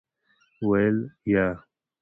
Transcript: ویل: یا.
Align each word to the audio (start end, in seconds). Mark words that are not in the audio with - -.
ویل: 0.69 0.97
یا. 1.33 1.45